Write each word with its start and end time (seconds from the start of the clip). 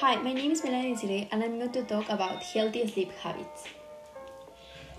Hi, 0.00 0.16
my 0.16 0.32
name 0.32 0.52
is 0.52 0.64
Melanie 0.64 0.96
Sire 0.96 1.28
and 1.30 1.44
I'm 1.44 1.58
going 1.58 1.72
to 1.72 1.82
talk 1.82 2.08
about 2.08 2.42
healthy 2.42 2.86
sleep 2.88 3.12
habits. 3.22 3.64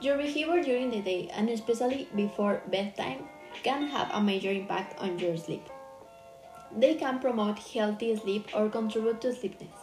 Your 0.00 0.16
behavior 0.16 0.62
during 0.62 0.90
the 0.90 1.02
day 1.02 1.28
and 1.34 1.50
especially 1.50 2.08
before 2.16 2.62
bedtime 2.68 3.28
can 3.62 3.88
have 3.88 4.10
a 4.14 4.22
major 4.22 4.50
impact 4.50 4.98
on 4.98 5.18
your 5.18 5.36
sleep. 5.36 5.68
They 6.74 6.94
can 6.94 7.18
promote 7.18 7.58
healthy 7.58 8.16
sleep 8.16 8.48
or 8.54 8.70
contribute 8.70 9.20
to 9.20 9.34
sleepiness. 9.34 9.76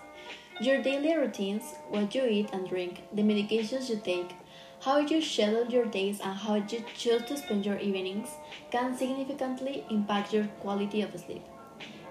Your 0.59 0.81
daily 0.81 1.16
routines, 1.16 1.75
what 1.89 2.16
you 2.16 2.25
eat 2.25 2.50
and 2.52 2.68
drink, 2.68 3.04
the 3.14 3.21
medications 3.21 3.91
you 3.91 4.02
take, 4.04 4.36
how 4.80 4.98
you 4.98 5.21
schedule 5.21 5.68
your 5.68 5.86
days, 5.86 6.21
and 6.21 6.36
how 6.36 6.55
you 6.55 6.84
choose 6.98 7.21
to 7.25 7.38
spend 7.38 7.68
your 7.68 7.77
evenings 7.77 8.30
can 8.71 8.98
significantly 8.98 9.86
impact 9.91 10.33
your 10.33 10.45
quality 10.61 11.04
of 11.04 11.11
sleep. 11.19 11.43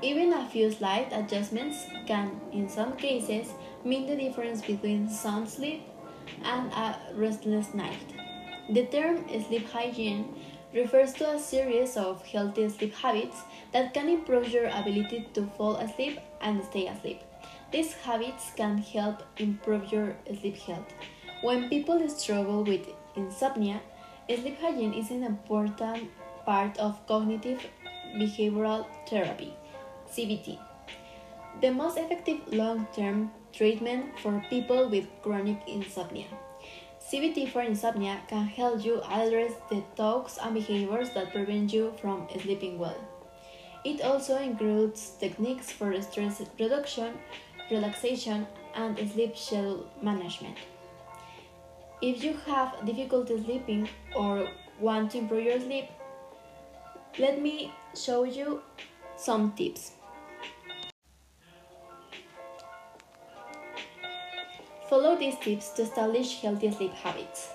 Even 0.03 0.33
a 0.33 0.49
few 0.49 0.69
slight 0.69 1.13
adjustments 1.13 1.87
can, 2.07 2.41
in 2.53 2.69
some 2.69 2.97
cases, 2.97 3.53
mean 3.85 4.09
the 4.09 4.17
difference 4.17 4.61
between 4.61 5.09
sound 5.09 5.49
sleep 5.49 5.85
and 6.43 6.73
a 6.73 6.99
restless 7.15 7.73
night. 7.73 8.13
The 8.69 8.87
term 8.87 9.25
sleep 9.29 9.71
hygiene 9.71 10.35
refers 10.75 11.13
to 11.15 11.31
a 11.31 11.39
series 11.39 11.97
of 11.97 12.25
healthy 12.27 12.69
sleep 12.69 12.95
habits 12.95 13.43
that 13.73 13.95
can 13.95 14.09
improve 14.09 14.49
your 14.49 14.67
ability 14.67 15.29
to 15.35 15.47
fall 15.57 15.77
asleep 15.77 16.19
and 16.41 16.65
stay 16.65 16.89
asleep. 16.89 17.21
These 17.71 17.95
habits 17.95 18.51
can 18.57 18.79
help 18.79 19.23
improve 19.39 19.93
your 19.93 20.17
sleep 20.41 20.57
health. 20.57 20.93
When 21.43 21.69
people 21.69 22.09
struggle 22.09 22.65
with 22.65 22.89
insomnia, 23.15 23.81
sleep 24.27 24.61
hygiene 24.61 24.95
is 24.95 25.11
an 25.13 25.23
important 25.23 26.11
part 26.45 26.77
of 26.79 27.07
cognitive 27.07 27.65
behavioral 28.17 28.87
therapy. 29.09 29.55
CBT. 30.13 30.59
The 31.61 31.71
most 31.71 31.97
effective 31.97 32.41
long 32.53 32.87
term 32.95 33.31
treatment 33.53 34.19
for 34.21 34.45
people 34.51 34.89
with 34.89 35.07
chronic 35.23 35.59
insomnia. 35.67 36.27
CBT 37.01 37.51
for 37.51 37.63
insomnia 37.63 38.21
can 38.29 38.47
help 38.47 38.85
you 38.85 39.03
address 39.03 39.53
the 39.69 39.83
thoughts 39.97 40.39
and 40.39 40.55
behaviors 40.55 41.11
that 41.11 41.33
prevent 41.33 41.73
you 41.73 41.93
from 42.01 42.27
sleeping 42.41 42.79
well. 42.79 42.97
It 43.85 44.03
also 44.03 44.39
includes 44.39 45.13
techniques 45.19 45.73
for 45.73 46.01
stress 46.01 46.41
reduction, 46.59 47.19
relaxation, 47.71 48.47
and 48.75 48.97
sleep 49.11 49.37
schedule 49.37 49.87
management. 50.01 50.57
If 52.01 52.23
you 52.23 52.35
have 52.47 52.85
difficulty 52.85 53.43
sleeping 53.43 53.89
or 54.15 54.49
want 54.79 55.13
to 55.13 55.19
improve 55.19 55.45
your 55.45 55.61
sleep, 55.61 55.89
let 57.19 57.41
me 57.41 57.73
show 57.95 58.25
you 58.25 58.63
some 59.17 59.53
tips. 59.53 59.93
Follow 64.93 65.17
these 65.17 65.39
tips 65.39 65.71
to 65.71 65.85
establish 65.85 66.43
healthy 66.43 66.71
sleep 66.71 66.93
habits. 66.93 67.49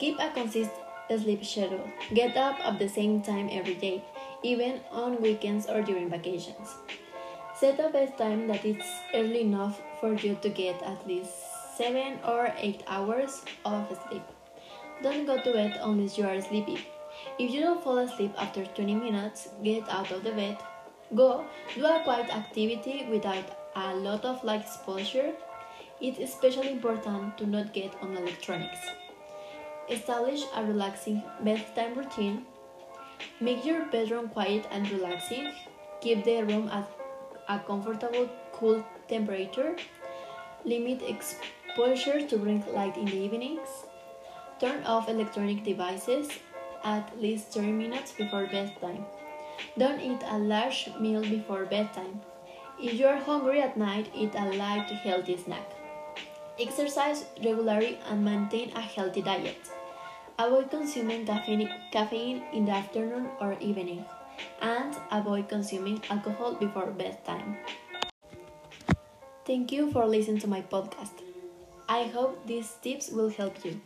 Keep 0.00 0.18
a 0.18 0.28
consistent 0.30 0.82
sleep 1.06 1.44
schedule. 1.44 1.88
Get 2.12 2.36
up 2.36 2.58
at 2.58 2.80
the 2.80 2.88
same 2.88 3.22
time 3.22 3.48
every 3.52 3.76
day, 3.76 4.02
even 4.42 4.80
on 4.90 5.22
weekends 5.22 5.68
or 5.68 5.82
during 5.82 6.10
vacations. 6.10 6.74
Set 7.54 7.78
a 7.78 7.88
bedtime 7.90 8.48
that 8.48 8.64
is 8.64 8.82
early 9.14 9.42
enough 9.42 9.80
for 10.00 10.14
you 10.14 10.36
to 10.42 10.48
get 10.48 10.82
at 10.82 11.06
least 11.06 11.30
7 11.76 12.18
or 12.26 12.52
8 12.58 12.82
hours 12.88 13.44
of 13.64 13.86
sleep. 14.08 14.26
Don't 15.00 15.26
go 15.26 15.40
to 15.40 15.52
bed 15.52 15.78
unless 15.80 16.18
you 16.18 16.24
are 16.26 16.40
sleepy. 16.40 16.78
If 17.38 17.52
you 17.52 17.60
don't 17.60 17.84
fall 17.84 17.98
asleep 17.98 18.34
after 18.36 18.66
20 18.66 18.96
minutes, 18.96 19.46
get 19.62 19.88
out 19.88 20.10
of 20.10 20.24
the 20.24 20.32
bed. 20.32 20.58
Go 21.14 21.44
do 21.76 21.86
a 21.86 22.00
quiet 22.02 22.34
activity 22.34 23.06
without 23.08 23.46
a 23.76 23.94
lot 23.94 24.24
of 24.24 24.42
light 24.42 24.62
exposure 24.62 25.34
it's 26.00 26.18
especially 26.18 26.70
important 26.70 27.36
to 27.38 27.46
not 27.46 27.72
get 27.72 27.94
on 28.00 28.16
electronics. 28.16 28.78
Establish 29.90 30.42
a 30.54 30.64
relaxing 30.64 31.22
bedtime 31.42 31.94
routine. 31.94 32.46
Make 33.40 33.64
your 33.64 33.86
bedroom 33.86 34.28
quiet 34.28 34.66
and 34.70 34.88
relaxing. 34.90 35.50
Keep 36.00 36.24
the 36.24 36.42
room 36.42 36.68
at 36.68 36.88
a 37.48 37.58
comfortable, 37.58 38.28
cool 38.52 38.84
temperature. 39.08 39.76
Limit 40.64 41.02
exposure 41.02 42.26
to 42.26 42.36
bring 42.36 42.62
light 42.74 42.96
in 42.96 43.06
the 43.06 43.16
evenings. 43.16 43.68
Turn 44.60 44.84
off 44.84 45.08
electronic 45.08 45.64
devices 45.64 46.28
at 46.84 47.20
least 47.20 47.48
30 47.52 47.72
minutes 47.72 48.12
before 48.12 48.46
bedtime. 48.46 49.04
Don't 49.76 50.00
eat 50.00 50.22
a 50.28 50.38
large 50.38 50.88
meal 51.00 51.22
before 51.22 51.64
bedtime. 51.64 52.20
If 52.80 52.94
you 52.94 53.06
are 53.06 53.16
hungry 53.16 53.60
at 53.60 53.76
night, 53.76 54.10
eat 54.14 54.34
a 54.34 54.44
light, 54.52 54.86
healthy 55.02 55.36
snack. 55.36 55.77
Exercise 56.58 57.24
regularly 57.44 57.98
and 58.10 58.24
maintain 58.24 58.72
a 58.74 58.80
healthy 58.80 59.22
diet. 59.22 59.70
Avoid 60.38 60.70
consuming 60.70 61.24
caffeine 61.24 62.42
in 62.52 62.64
the 62.64 62.72
afternoon 62.72 63.28
or 63.40 63.56
evening, 63.60 64.04
and 64.60 64.96
avoid 65.12 65.48
consuming 65.48 66.02
alcohol 66.10 66.54
before 66.54 66.90
bedtime. 66.90 67.56
Thank 69.46 69.70
you 69.70 69.90
for 69.92 70.04
listening 70.06 70.40
to 70.40 70.48
my 70.48 70.62
podcast. 70.62 71.22
I 71.88 72.04
hope 72.04 72.44
these 72.46 72.74
tips 72.82 73.08
will 73.10 73.30
help 73.30 73.64
you. 73.64 73.80